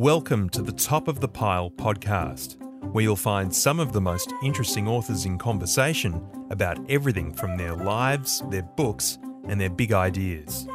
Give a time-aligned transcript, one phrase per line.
[0.00, 2.56] Welcome to the Top of the Pile podcast,
[2.90, 7.76] where you'll find some of the most interesting authors in conversation about everything from their
[7.76, 10.66] lives, their books, and their big ideas.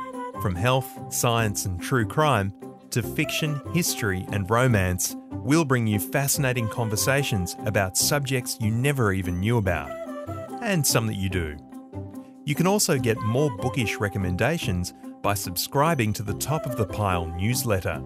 [0.44, 2.54] From health, science, and true crime
[2.92, 9.40] to fiction, history, and romance, we'll bring you fascinating conversations about subjects you never even
[9.40, 9.90] knew about,
[10.62, 11.58] and some that you do.
[12.44, 17.26] You can also get more bookish recommendations by subscribing to the Top of the Pile
[17.26, 18.04] newsletter.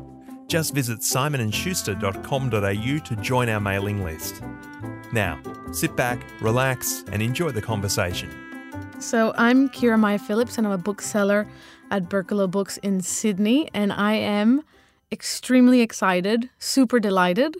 [0.49, 4.41] Just visit simonandschuster.com.au to join our mailing list.
[5.13, 5.39] Now,
[5.71, 8.31] sit back, relax, and enjoy the conversation.
[8.99, 11.45] So, I'm Kira Maya Phillips, and I'm a bookseller
[11.91, 14.63] at Berkelouw Books in Sydney, and I am
[15.11, 17.55] extremely excited, super delighted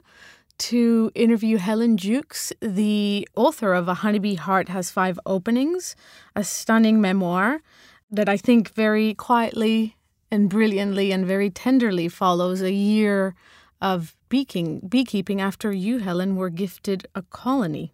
[0.58, 5.96] to interview Helen Jukes, the author of A Honeybee Heart Has Five Openings,
[6.36, 7.62] a stunning memoir
[8.10, 9.96] that I think very quietly
[10.32, 13.36] and brilliantly and very tenderly follows a year
[13.82, 17.94] of beeking, beekeeping after you, Helen, were gifted a colony.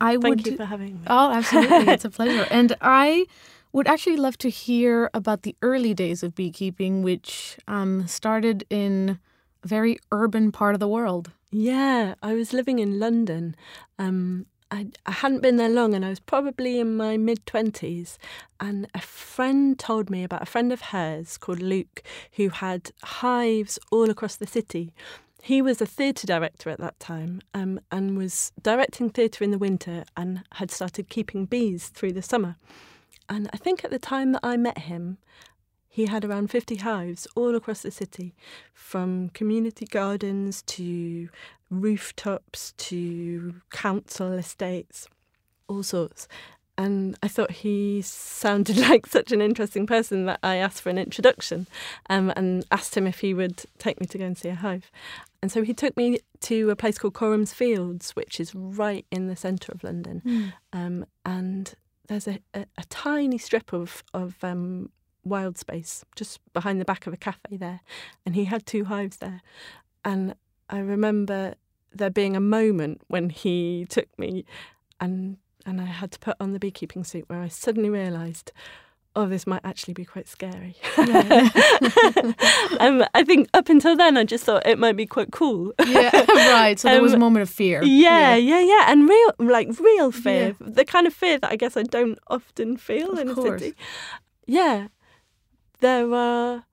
[0.00, 1.06] I Thank would, you for having me.
[1.06, 1.92] Oh, absolutely.
[1.92, 2.46] it's a pleasure.
[2.50, 3.26] And I
[3.72, 9.18] would actually love to hear about the early days of beekeeping, which um, started in
[9.64, 11.30] a very urban part of the world.
[11.50, 13.54] Yeah, I was living in London
[13.98, 18.16] um, I, I hadn't been there long and I was probably in my mid 20s.
[18.58, 23.78] And a friend told me about a friend of hers called Luke who had hives
[23.90, 24.94] all across the city.
[25.42, 29.58] He was a theatre director at that time um, and was directing theatre in the
[29.58, 32.56] winter and had started keeping bees through the summer.
[33.28, 35.18] And I think at the time that I met him,
[35.86, 38.34] he had around 50 hives all across the city,
[38.72, 41.28] from community gardens to
[41.72, 45.08] rooftops to council estates,
[45.68, 46.28] all sorts.
[46.78, 50.98] And I thought he sounded like such an interesting person that I asked for an
[50.98, 51.66] introduction
[52.08, 54.90] um, and asked him if he would take me to go and see a hive.
[55.42, 59.26] And so he took me to a place called Coram's Fields, which is right in
[59.26, 60.22] the centre of London.
[60.24, 60.52] Mm.
[60.72, 61.74] Um, and
[62.08, 64.90] there's a, a, a, tiny strip of, of um,
[65.24, 67.80] wild space just behind the back of a cafe there.
[68.24, 69.42] And he had two hives there.
[70.04, 70.34] And
[70.68, 71.54] I remember
[71.94, 74.44] there being a moment when he took me
[75.00, 78.50] and and I had to put on the beekeeping suit where I suddenly realised,
[79.14, 80.76] oh, this might actually be quite scary.
[80.98, 81.50] Yeah.
[82.80, 85.72] um, I think up until then, I just thought it might be quite cool.
[85.86, 86.78] yeah, right.
[86.78, 87.82] So there was a um, moment of fear.
[87.82, 88.92] Yeah, yeah, yeah, yeah.
[88.92, 90.66] and real, like real fear, yeah.
[90.68, 93.62] the kind of fear that I guess I don't often feel of in course.
[93.62, 93.76] a city.
[94.46, 94.88] Yeah,
[95.80, 96.64] there are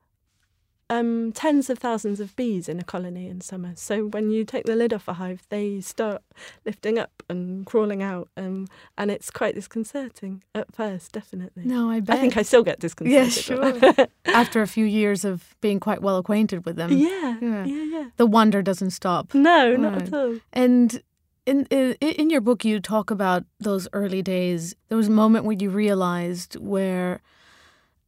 [0.90, 3.74] um, tens of thousands of bees in a colony in summer.
[3.76, 6.24] So when you take the lid off a hive, they start
[6.66, 8.68] lifting up and crawling out, um,
[8.98, 11.64] and it's quite disconcerting at first, definitely.
[11.66, 12.18] No, I bet.
[12.18, 13.14] I think I still get disconcerted.
[13.14, 14.08] Yeah, sure.
[14.26, 16.92] After a few years of being quite well acquainted with them.
[16.92, 17.84] Yeah, yeah, yeah.
[17.84, 18.10] yeah.
[18.18, 19.34] The wonder doesn't stop.
[19.34, 19.80] No, right.
[19.80, 20.40] not at all.
[20.54, 21.04] And
[21.46, 24.76] in, in in your book, you talk about those early days.
[24.88, 27.22] There was a moment where you realized where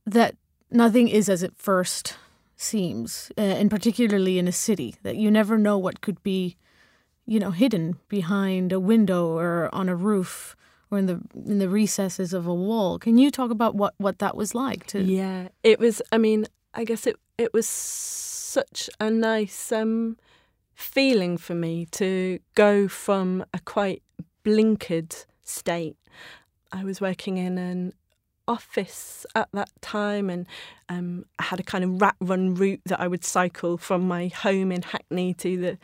[0.05, 0.35] that
[0.71, 2.15] nothing is as it first
[2.61, 6.57] seems, uh, and particularly in a city, that you never know what could be,
[7.25, 10.55] you know, hidden behind a window or on a roof
[10.89, 12.99] or in the in the recesses of a wall.
[12.99, 14.85] Can you talk about what what that was like?
[14.87, 16.01] To yeah, it was.
[16.11, 20.17] I mean, I guess it it was such a nice um,
[20.73, 24.03] feeling for me to go from a quite
[24.43, 25.97] blinkered state.
[26.71, 27.93] I was working in an
[28.51, 30.45] office at that time, and
[30.89, 34.27] um, I had a kind of rat run route that I would cycle from my
[34.27, 35.77] home in Hackney to the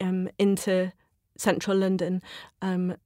[0.00, 0.92] um, into
[1.36, 2.22] central London.
[2.62, 2.96] Um,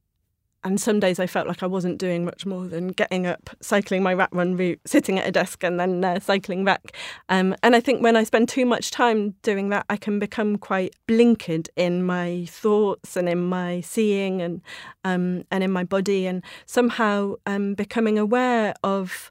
[0.64, 4.02] and some days I felt like I wasn't doing much more than getting up, cycling
[4.02, 6.96] my rat run route, sitting at a desk, and then uh, cycling back.
[7.28, 10.58] Um, and I think when I spend too much time doing that, I can become
[10.58, 14.60] quite blinkered in my thoughts and in my seeing and
[15.04, 19.30] um, and in my body, and somehow um, becoming aware of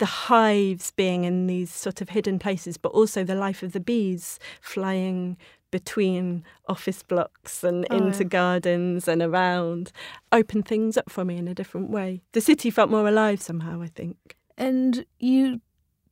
[0.00, 3.80] the hives being in these sort of hidden places, but also the life of the
[3.80, 5.36] bees flying
[5.70, 8.28] between office blocks and oh, into yeah.
[8.28, 9.92] gardens and around
[10.32, 12.22] opened things up for me in a different way.
[12.32, 14.36] The city felt more alive somehow, I think.
[14.58, 15.60] And you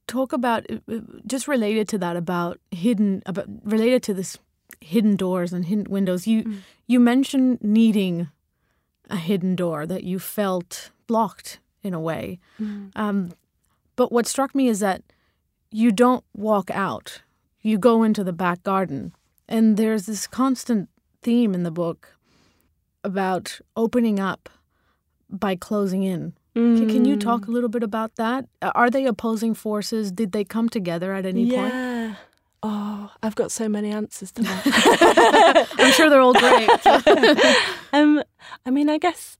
[0.07, 4.39] talk about uh, uh, just related to that about hidden about related to this
[4.81, 6.27] hidden doors and hidden windows.
[6.27, 6.59] You mm.
[6.87, 8.29] you mentioned needing
[9.11, 12.39] a hidden door that you felt blocked in a way.
[12.61, 12.91] Mm.
[12.97, 13.33] Um,
[13.97, 15.03] but what struck me is that
[15.71, 17.23] you don't walk out.
[17.61, 19.13] You go into the back garden
[19.49, 20.89] and there's this constant
[21.23, 22.17] theme in the book
[23.05, 24.49] about opening up
[25.31, 26.35] by closing in.
[26.57, 26.91] Mm.
[26.91, 28.47] Can you talk a little bit about that?
[28.63, 30.11] Are they opposing forces?
[30.11, 31.57] Did they come together at any yeah.
[31.57, 31.75] point?
[31.75, 32.15] Yeah.
[32.63, 35.69] Oh, Oh, I've got so many answers to that.
[35.79, 36.69] I'm sure they're all great.
[37.93, 38.23] um,
[38.67, 39.39] I mean, I guess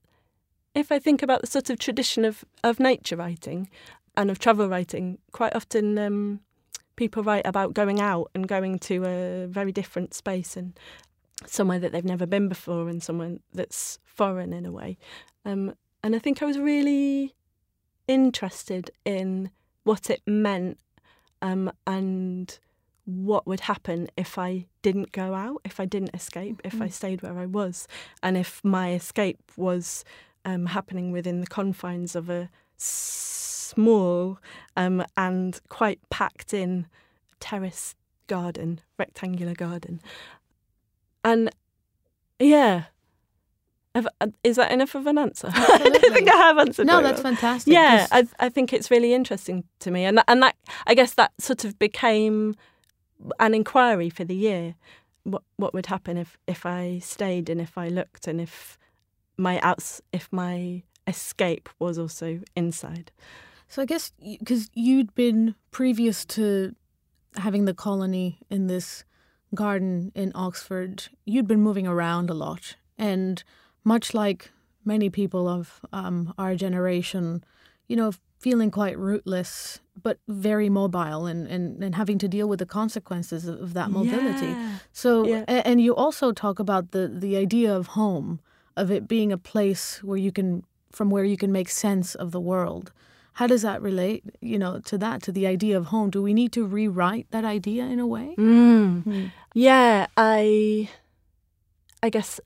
[0.73, 3.69] if I think about the sort of tradition of, of nature writing
[4.15, 6.39] and of travel writing, quite often um,
[6.99, 10.77] people write about going out and going to a very different space and
[11.45, 14.97] somewhere that they've never been before and somewhere that's foreign in a way.
[15.45, 15.73] Um,
[16.03, 17.33] and I think I was really
[18.07, 19.49] interested in
[19.85, 20.77] what it meant
[21.41, 22.59] um, and
[23.05, 26.93] what would happen if I didn't go out, if I didn't escape, if I Mm.
[26.93, 27.87] stayed where I was,
[28.21, 30.03] and if my escape was
[30.43, 32.49] um, happening within the confines of a
[33.69, 34.39] small
[34.75, 36.87] um, and quite packed in
[37.39, 37.95] terrace
[38.27, 40.01] garden, rectangular garden.
[41.23, 41.49] And
[42.39, 42.85] yeah,
[43.95, 45.49] have, uh, is that enough of an answer?
[45.53, 46.87] I don't think I have answered.
[46.87, 47.33] no, that's well.
[47.33, 47.73] fantastic.
[47.73, 50.55] Yeah, I I think it's really interesting to me, and that, and that
[50.87, 52.55] I guess that sort of became
[53.39, 54.75] an inquiry for the year.
[55.23, 58.77] What what would happen if if I stayed and if I looked and if
[59.37, 63.11] my outs if my escape was also inside.
[63.69, 66.75] So I guess because you'd been previous to
[67.35, 69.03] having the colony in this
[69.53, 73.43] garden in Oxford, you'd been moving around a lot, and
[73.83, 74.51] much like
[74.83, 77.43] many people of um, our generation,
[77.87, 82.59] you know, feeling quite rootless but very mobile and, and, and having to deal with
[82.59, 84.45] the consequences of, that mobility.
[84.45, 84.77] Yeah.
[84.93, 85.43] So, Yeah.
[85.47, 88.39] and you also talk about the the idea of home,
[88.75, 92.31] of it being a place where you can, from where you can make sense of
[92.31, 92.91] the world.
[93.33, 96.09] How does that relate, you know, to that, to the idea of home?
[96.09, 98.35] Do we need to rewrite that idea in a way?
[98.37, 99.03] Mm.
[99.05, 99.31] Mm.
[99.53, 100.89] Yeah, I
[102.03, 102.39] I guess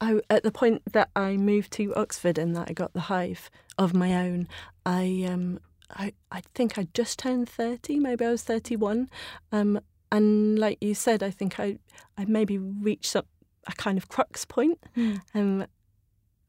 [0.00, 3.50] I at the point that I moved to Oxford and that I got the hive
[3.78, 4.48] of my own,
[4.84, 5.58] I um
[5.90, 9.08] I I think I just turned 30, maybe I was 31.
[9.52, 9.80] Um
[10.12, 11.78] and like you said, I think I
[12.16, 13.24] I maybe reached some,
[13.66, 15.20] a kind of crux point Mm.
[15.34, 15.66] um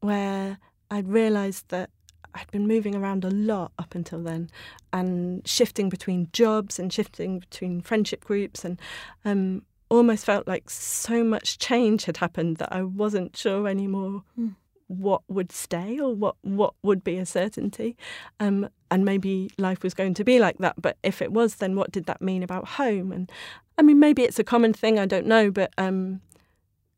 [0.02, 0.60] where
[0.92, 1.90] I'd realized that
[2.38, 4.50] I'd been moving around a lot up until then
[4.94, 8.80] and shifting between jobs and shifting between friendship groups and
[9.26, 14.56] um, almost felt like so much change had happened that I wasn't sure anymore Mm.
[14.88, 17.98] what would stay or what, what would be a certainty.
[18.40, 20.76] Um, and maybe life was going to be like that.
[20.82, 23.12] But if it was, then what did that mean about home?
[23.12, 23.30] And
[23.78, 25.52] I mean, maybe it's a common thing, I don't know.
[25.52, 26.22] But um,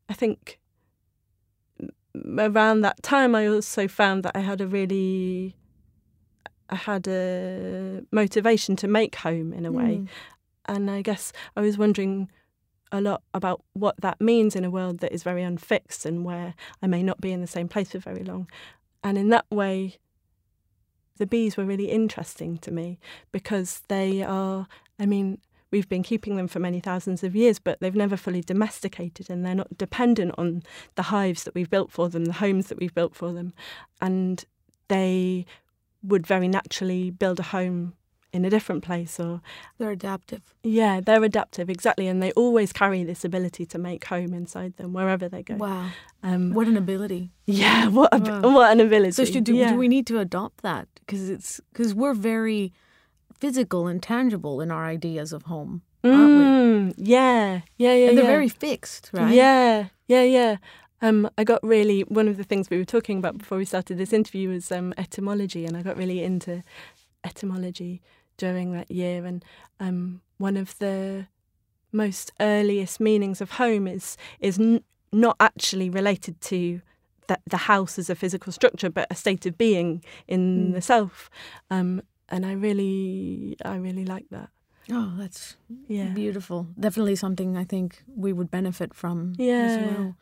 [0.08, 0.60] I think
[2.16, 5.56] around that time, I also found that I had a really,
[6.70, 9.98] I had a motivation to make home in a way.
[9.98, 10.08] Mm.
[10.66, 12.30] And I guess I was wondering
[12.92, 16.56] a lot about what that means in a world that is very unfixed and where
[16.82, 18.50] I may not be in the same place for very long.
[19.04, 19.98] And in that way,
[21.18, 23.00] the bees were really interesting to me
[23.32, 24.68] because they are,
[25.00, 25.40] I mean,
[25.72, 29.46] we've been keeping them for many thousands of years, but they've never fully domesticated and
[29.46, 30.64] they're not dependent on
[30.96, 33.54] the hives that we've built for them, the homes that we've built for them.
[34.02, 34.44] And
[34.88, 35.46] they
[36.04, 37.94] would very naturally build a home
[38.32, 39.42] in a different place or
[39.80, 40.54] They're adaptive.
[40.64, 44.94] yeah, they're adaptive, exactly, and they always carry this ability to make home inside them
[44.94, 45.56] wherever they go.
[45.56, 45.88] Wow.
[46.22, 47.32] Um, What an ability.
[47.48, 48.54] yeah, what a, Wow.
[48.54, 49.14] what an ability.
[49.14, 49.72] So should, do, yeah.
[49.72, 50.88] do we need to adopt that?
[51.00, 52.72] Because it's because we're very
[53.40, 56.44] physical and tangible in our ideas of home, aren't we?
[56.44, 58.32] Mm, yeah, yeah, yeah, and they're yeah.
[58.32, 59.34] very fixed, right?
[59.34, 60.58] Yeah, yeah, yeah.
[61.02, 63.98] Um, I got really one of the things we were talking about before we started
[63.98, 66.64] this interview was um, etymology, and I got really into
[67.24, 68.02] etymology
[68.38, 69.26] during that year.
[69.26, 69.44] And
[69.80, 71.28] um, one of the
[71.92, 76.82] most earliest meanings of home is is n- not actually related to
[77.28, 80.74] the, the house as a physical structure, but a state of being in Mm.
[80.74, 81.30] the self.
[81.72, 84.50] Um, and I really, I really like that.
[84.92, 85.58] Oh, that's
[85.88, 86.14] Yeah.
[86.14, 86.68] beautiful.
[86.80, 89.54] Definitely something I think we would benefit from yeah.
[89.68, 90.16] as well.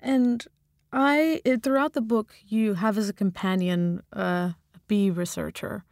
[0.00, 0.46] And
[0.92, 5.84] I, eh, throughout the book, you have as a companion uh, a bee researcher,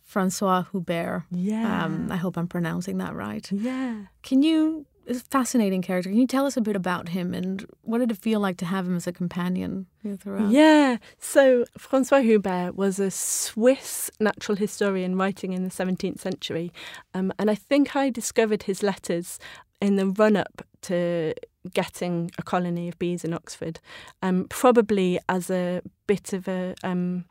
[0.00, 1.24] Francois Huber.
[1.30, 1.84] Yeah.
[1.84, 3.50] Um, I hope I'm pronouncing that right.
[3.52, 4.06] yeah.
[4.22, 4.86] Can you?
[5.06, 6.10] It's a fascinating character.
[6.10, 8.66] Can you tell us a bit about him and what did it feel like to
[8.66, 9.86] have him as a companion
[10.18, 10.50] throughout?
[10.50, 10.98] Yeah.
[11.18, 16.72] So Francois Huber was a Swiss natural historian writing in the 17th century.
[17.14, 19.38] Um, and I think I discovered his letters
[19.80, 21.34] in the run up to
[21.74, 23.80] getting a colony of bees in Oxford,
[24.22, 26.74] um, probably as a bit of a.
[26.82, 27.24] Um,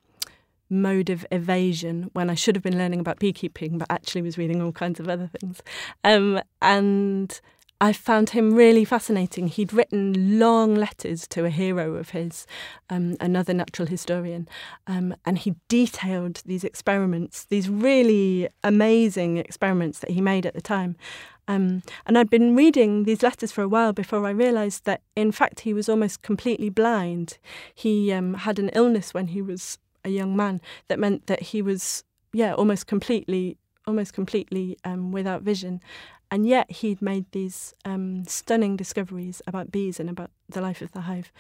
[0.72, 4.62] mode of evasion when I should have been learning about beekeeping, but actually was reading
[4.62, 5.62] all kinds of other things.
[6.06, 7.40] Um, and
[7.82, 9.48] I found him really fascinating.
[9.48, 12.46] He'd written long letters to a hero of his,
[12.92, 14.48] um, another natural historian,
[14.86, 20.62] um, and he detailed these experiments, these really amazing experiments that he made at the
[20.62, 20.96] time.
[21.48, 25.32] Um, and I'd been reading these letters for a while before I realised that, in
[25.32, 27.40] fact, he was almost completely blind.
[27.74, 31.64] He um, had an illness when he was a young man that meant that he
[31.64, 33.58] was, yeah, almost completely,
[33.88, 35.82] almost completely um, without vision.
[36.32, 40.94] And yet he'd made these um, stunning discoveries about bees and about the life of
[40.94, 41.32] the hive.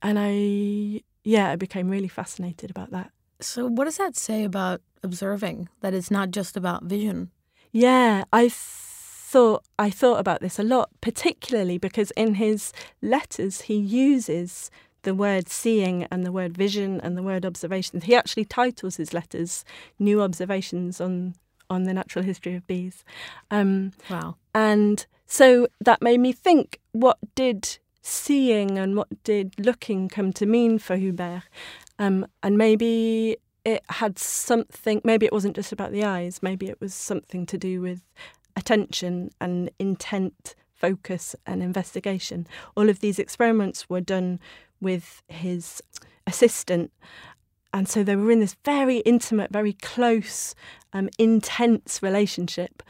[0.00, 3.10] And I, yeah, I became really fascinated about that.
[3.40, 5.68] So, what does that say about observing?
[5.80, 7.32] That it's not just about vision.
[7.72, 13.74] Yeah, I thought I thought about this a lot, particularly because in his letters he
[13.76, 14.70] uses
[15.02, 18.00] the word seeing and the word vision and the word observation.
[18.00, 19.64] He actually titles his letters
[19.98, 21.34] "New Observations on
[21.72, 23.04] on the Natural History of Bees."
[23.50, 24.36] Um, wow!
[24.54, 30.46] And so that made me think: what did seeing and what did looking come to
[30.46, 31.44] mean for Huber?
[31.98, 36.80] Um, and maybe it had something, maybe it wasn't just about the eyes, maybe it
[36.80, 38.02] was something to do with
[38.56, 42.46] attention and intent, focus, and investigation.
[42.76, 44.40] All of these experiments were done
[44.80, 45.80] with his
[46.26, 46.90] assistant.
[47.72, 50.54] And so they were in this very intimate, very close,
[50.92, 52.82] um, intense relationship.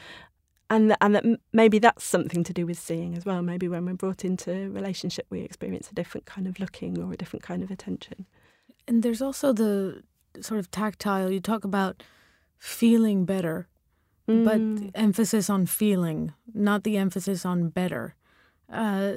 [0.68, 3.42] And, and that maybe that's something to do with seeing as well.
[3.42, 7.12] Maybe when we're brought into a relationship, we experience a different kind of looking or
[7.12, 8.26] a different kind of attention.
[8.88, 10.02] And there's also the
[10.40, 11.30] sort of tactile.
[11.30, 12.02] You talk about
[12.58, 13.68] feeling better,
[14.26, 14.44] mm.
[14.44, 18.14] but emphasis on feeling, not the emphasis on better.
[18.72, 19.16] Uh,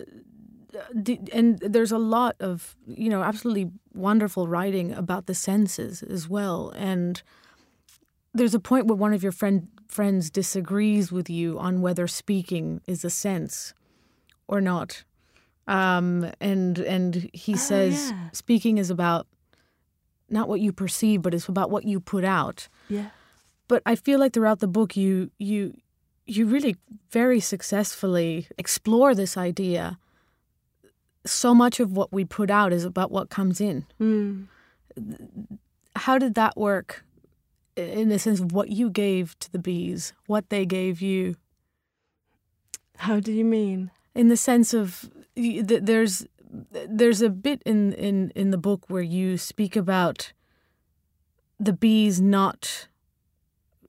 [1.31, 6.71] and there's a lot of you know absolutely wonderful writing about the senses as well.
[6.75, 7.21] And
[8.33, 12.81] there's a point where one of your friend friends disagrees with you on whether speaking
[12.87, 13.73] is a sense
[14.47, 15.03] or not.
[15.67, 18.29] Um, and and he oh, says yeah.
[18.33, 19.27] speaking is about
[20.29, 22.67] not what you perceive, but it's about what you put out.
[22.89, 23.09] Yeah.
[23.67, 25.73] But I feel like throughout the book, you you
[26.25, 26.75] you really
[27.11, 29.97] very successfully explore this idea.
[31.25, 33.85] So much of what we put out is about what comes in.
[33.99, 34.47] Mm.
[35.95, 37.03] How did that work
[37.75, 41.35] in the sense of what you gave to the bees, what they gave you?
[42.97, 43.91] How do you mean?
[44.13, 46.25] In the sense of there's
[46.87, 50.31] there's a bit in, in, in the book where you speak about
[51.59, 52.87] the bees not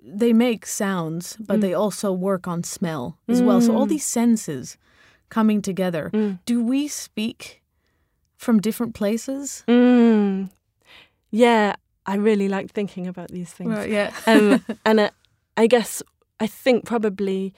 [0.08, 1.62] they make sounds, but mm.
[1.62, 3.60] they also work on smell as well.
[3.60, 3.90] So all mm.
[3.90, 4.78] these senses
[5.28, 6.10] coming together.
[6.12, 6.38] Mm.
[6.44, 7.62] Do we speak
[8.36, 9.64] from different places?
[9.68, 10.50] Mm.
[11.30, 13.70] Yeah, I really like thinking about these things.
[13.70, 15.10] Right, yeah, um, and uh,
[15.56, 16.02] I guess
[16.40, 17.54] I think probably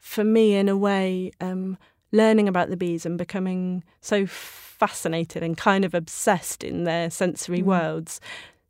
[0.00, 1.78] for me, in a way, um,
[2.10, 7.60] learning about the bees and becoming so fascinated and kind of obsessed in their sensory
[7.60, 7.66] mm.
[7.66, 8.20] worlds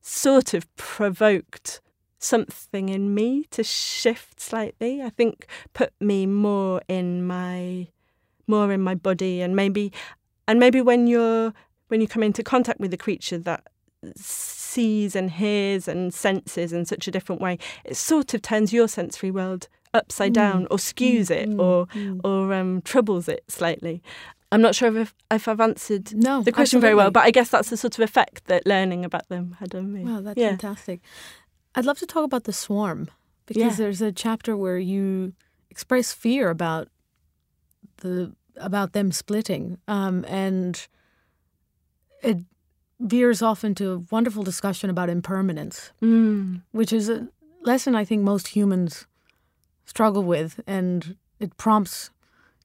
[0.03, 1.81] sort of provoked
[2.19, 5.03] something in me to shift slightly.
[5.03, 7.89] I think put me more in my
[8.47, 9.93] more in my body and maybe
[10.49, 11.53] and maybe when you're
[11.89, 13.69] when you come into contact with a creature that
[14.17, 18.89] sees and hears and senses in such a different way, it sort of turns your
[18.89, 20.69] sensory world upside down mm.
[20.71, 21.61] or skews it mm.
[21.61, 22.21] or mm.
[22.25, 24.03] or um, troubles it slightly.
[24.51, 26.81] I'm not sure if, if I've answered no, the question absolutely.
[26.81, 29.75] very well, but I guess that's the sort of effect that learning about them had
[29.75, 30.05] on me.
[30.05, 30.51] Wow, that's yeah.
[30.51, 31.01] fantastic.
[31.75, 33.09] I'd love to talk about the swarm
[33.47, 33.85] because yeah.
[33.85, 35.33] there's a chapter where you
[35.71, 36.89] express fear about
[38.03, 40.87] the about them splitting, um, and
[42.23, 42.39] it
[43.01, 46.63] veers off into a wonderful discussion about impermanence, mm.
[46.71, 47.29] which is a
[47.63, 49.07] lesson I think most humans
[49.87, 52.11] struggle with, and it prompts,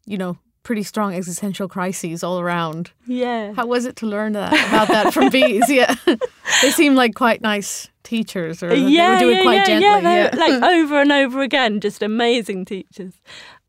[0.05, 2.91] you know, pretty strong existential crises all around.
[3.05, 3.53] Yeah.
[3.53, 5.69] How was it to learn that about that from bees?
[5.69, 5.95] Yeah.
[6.61, 9.65] they seem like quite nice teachers or yeah, they would do yeah, it quite yeah,
[9.65, 10.11] gently.
[10.11, 10.39] Yeah, yeah.
[10.39, 13.13] like over and over again, just amazing teachers.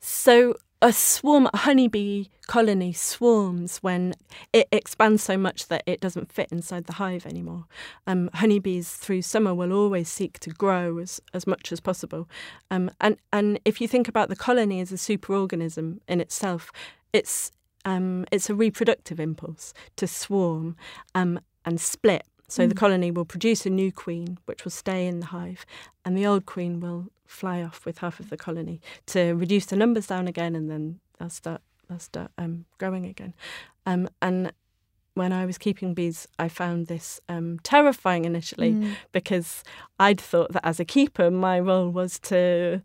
[0.01, 4.15] So a swarm, a honeybee colony swarms when
[4.53, 7.67] it expands so much that it doesn't fit inside the hive anymore.
[8.07, 12.29] Um, honeybees through summer will always seek to grow as, as much as possible.
[12.71, 16.71] Um, and, and if you think about the colony as a superorganism in itself,
[17.13, 17.51] it's,
[17.85, 20.77] um, it's a reproductive impulse to swarm
[21.15, 22.69] um, and split so mm.
[22.71, 25.67] the colony will produce a new queen, which will stay in the hive,
[26.05, 29.77] and the old queen will fly off with half of the colony to reduce the
[29.77, 33.35] numbers down again, and then they'll start they'll start um, growing again.
[33.87, 34.53] Um, and
[35.15, 38.95] when I was keeping bees, I found this um, terrifying initially mm.
[39.13, 39.63] because
[39.99, 42.83] I'd thought that as a keeper, my role was to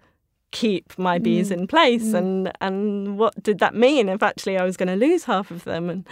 [0.51, 1.57] keep my bees mm.
[1.57, 2.17] in place, mm.
[2.17, 5.63] and and what did that mean if actually I was going to lose half of
[5.63, 5.89] them?
[5.89, 6.07] And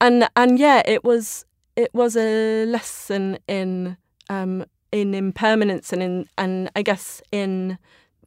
[0.00, 3.96] and and yeah, it was it was a lesson in
[4.28, 4.64] um,
[5.00, 7.78] in impermanence and in and I guess in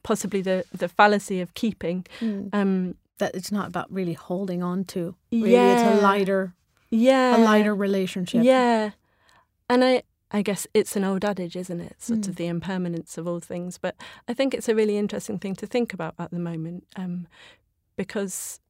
[0.02, 2.04] possibly the the fallacy of keeping.
[2.20, 2.50] Mm.
[2.52, 5.16] Um, that it's not about really holding on to.
[5.32, 6.54] Really, it's a lighter,
[6.90, 8.44] yeah, a lighter relationship.
[8.44, 8.90] Yeah,
[9.68, 11.96] and I I guess it's an old adage, isn't it?
[12.00, 12.28] Sort Mm.
[12.28, 13.78] of the impermanence of all things.
[13.78, 13.94] But
[14.30, 17.26] I think it's a really interesting thing to think about at the moment, um,
[17.96, 18.60] because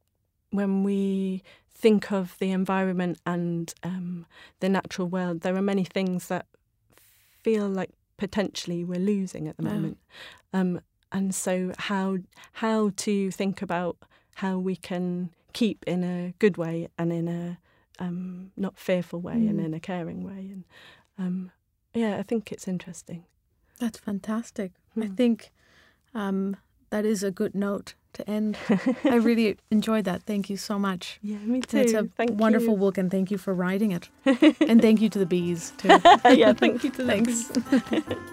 [0.50, 4.24] when we think of the environment and um,
[4.60, 6.46] the natural world, there are many things that
[7.48, 9.70] feel like potentially we're losing at the Yeah.
[9.74, 9.98] moment.
[10.52, 12.18] Um, and so, how
[12.52, 13.96] how to think about
[14.36, 17.58] how we can keep in a good way and in a
[17.98, 19.64] um, not fearful way and Mm.
[19.66, 20.64] in a caring way, and
[21.18, 21.50] um,
[21.94, 23.24] yeah, I think it's interesting.
[23.78, 24.72] That's fantastic.
[25.00, 25.14] I Hmm.
[25.14, 25.50] think
[26.14, 26.56] um,
[26.90, 28.56] that is a good note to end.
[29.04, 30.22] I really enjoyed that.
[30.22, 31.18] Thank you so much.
[31.22, 31.78] Yeah, me too.
[31.78, 32.80] It's a thank wonderful you.
[32.80, 34.08] book, and thank you for writing it.
[34.60, 35.88] and thank you to the bees too.
[36.30, 38.32] yeah, thank you to the Thanks.